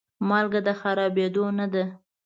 مالګه 0.27 0.61
د 0.67 0.69
خرابېدو 0.79 1.45
نه 1.57 1.65
ده. 1.73 1.83